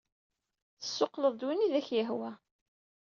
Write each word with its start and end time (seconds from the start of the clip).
Tessuqquled-d 0.79 1.41
win 1.45 1.65
ay 1.67 1.73
ak-yehwan. 1.79 2.35